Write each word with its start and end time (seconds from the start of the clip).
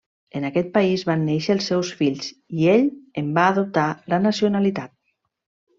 En 0.37 0.45
aquest 0.47 0.71
país 0.77 1.03
van 1.09 1.21
néixer 1.27 1.51
els 1.57 1.67
seus 1.73 1.93
fills 2.01 2.31
i 2.63 2.67
ell 2.75 2.89
en 3.25 3.31
va 3.39 3.45
adoptar 3.55 3.89
la 4.15 4.25
nacionalitat. 4.29 4.99